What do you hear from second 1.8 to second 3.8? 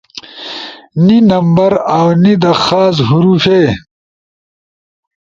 اؤ نی دا خاص حروفے